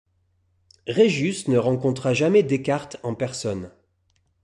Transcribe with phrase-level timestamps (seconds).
[0.87, 3.69] Regius ne rencontra jamais Descartes en personne.